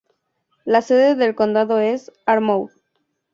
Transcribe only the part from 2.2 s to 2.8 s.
Armour.